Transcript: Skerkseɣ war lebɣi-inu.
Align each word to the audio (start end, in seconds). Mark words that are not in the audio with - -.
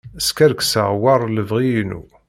Skerkseɣ 0.27 0.89
war 1.03 1.21
lebɣi-inu. 1.35 2.01